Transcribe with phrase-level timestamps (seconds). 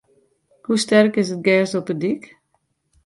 [0.65, 2.23] Hoe sterk is it gjers op de dyk?